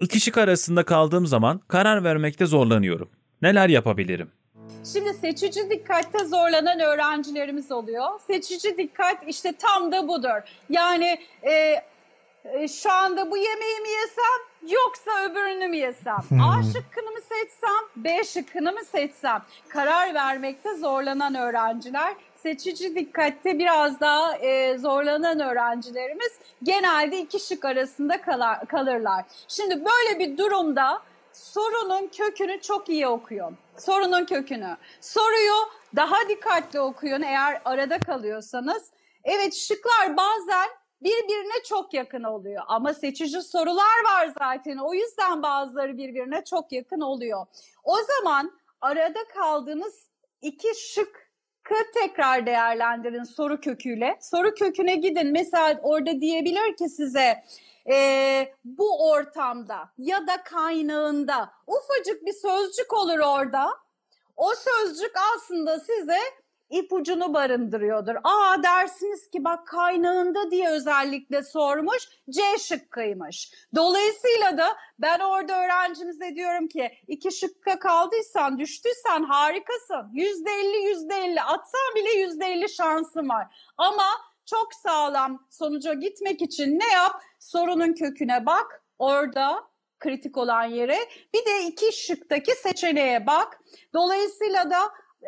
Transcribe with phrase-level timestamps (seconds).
[0.00, 3.10] İki şık arasında kaldığım zaman karar vermekte zorlanıyorum.
[3.42, 4.30] Neler yapabilirim?
[4.92, 8.06] Şimdi seçici dikkatte zorlanan öğrencilerimiz oluyor.
[8.26, 10.40] Seçici dikkat işte tam da budur.
[10.70, 11.52] Yani e,
[12.44, 16.40] e, şu anda bu yemeği mi yesem yoksa öbürünü mü yesem?
[16.42, 19.42] A şıkkını mı seçsem, B şıkkını mı seçsem?
[19.68, 22.14] Karar vermekte zorlanan öğrenciler.
[22.46, 26.32] Seçici dikkatte biraz daha e, zorlanan öğrencilerimiz
[26.62, 29.24] genelde iki şık arasında kalar, kalırlar.
[29.48, 33.58] Şimdi böyle bir durumda sorunun kökünü çok iyi okuyun.
[33.78, 34.76] Sorunun kökünü.
[35.00, 35.54] Soruyu
[35.96, 38.90] daha dikkatli okuyun eğer arada kalıyorsanız.
[39.24, 40.68] Evet şıklar bazen
[41.02, 44.76] birbirine çok yakın oluyor ama seçici sorular var zaten.
[44.76, 47.46] O yüzden bazıları birbirine çok yakın oluyor.
[47.84, 50.10] O zaman arada kaldığınız
[50.42, 51.25] iki şık
[51.94, 54.18] tekrar değerlendirin soru köküyle.
[54.20, 55.32] Soru köküne gidin.
[55.32, 57.44] Mesela orada diyebilir ki size
[57.92, 63.68] e, bu ortamda ya da kaynağında ufacık bir sözcük olur orada.
[64.36, 66.18] O sözcük aslında size
[66.70, 68.14] ipucunu barındırıyordur.
[68.24, 73.52] Aa dersiniz ki bak kaynağında diye özellikle sormuş C şıkkıymış.
[73.74, 80.10] Dolayısıyla da ben orada öğrencimize diyorum ki iki şıkka kaldıysan düştüysen harikasın.
[80.12, 83.72] Yüzde elli yüzde elli atsan bile yüzde elli şansın var.
[83.76, 84.06] Ama
[84.46, 87.22] çok sağlam sonuca gitmek için ne yap?
[87.38, 88.82] Sorunun köküne bak.
[88.98, 89.64] Orada
[89.98, 90.98] kritik olan yere.
[91.34, 93.60] Bir de iki şıktaki seçeneğe bak.
[93.94, 94.78] Dolayısıyla da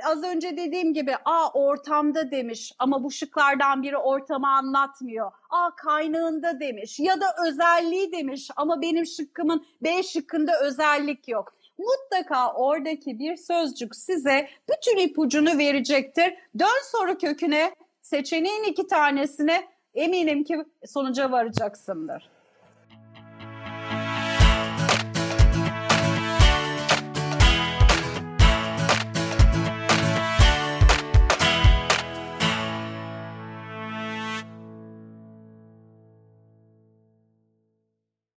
[0.05, 5.33] az önce dediğim gibi a ortamda demiş ama bu şıklardan biri ortamı anlatmıyor.
[5.50, 11.55] A kaynağında demiş ya da özelliği demiş ama benim şıkkımın B şıkkında özellik yok.
[11.78, 16.34] Mutlaka oradaki bir sözcük size bütün ipucunu verecektir.
[16.59, 22.31] Dön soru köküne seçeneğin iki tanesine eminim ki sonuca varacaksındır.